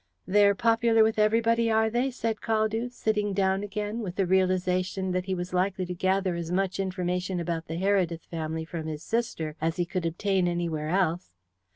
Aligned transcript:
"They 0.25 0.47
are 0.47 0.55
popular 0.55 1.03
with 1.03 1.19
everybody, 1.19 1.69
are 1.69 1.87
they?" 1.87 2.09
said 2.09 2.41
Caldew, 2.41 2.89
sitting 2.91 3.33
down 3.33 3.61
again 3.61 3.99
with 3.99 4.15
the 4.15 4.25
realization 4.25 5.11
that 5.11 5.25
he 5.27 5.35
was 5.35 5.53
likely 5.53 5.85
to 5.85 5.93
gather 5.93 6.33
as 6.33 6.51
much 6.51 6.79
information 6.79 7.39
about 7.39 7.67
the 7.67 7.77
Heredith 7.79 8.25
family 8.25 8.65
from 8.65 8.87
his 8.87 9.03
sister 9.03 9.55
as 9.61 9.75
he 9.75 9.85
could 9.85 10.07
obtain 10.07 10.47
anywhere 10.47 10.89
else. 10.89 11.29